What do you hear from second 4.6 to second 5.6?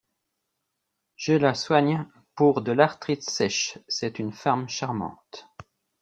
charmante.